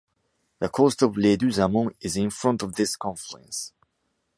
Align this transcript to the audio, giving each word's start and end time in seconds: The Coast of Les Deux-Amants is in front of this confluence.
The 0.61 0.67
Coast 0.67 1.03
of 1.03 1.15
Les 1.15 1.37
Deux-Amants 1.37 1.93
is 2.01 2.17
in 2.17 2.31
front 2.31 2.63
of 2.63 2.73
this 2.73 2.95
confluence. 2.95 3.71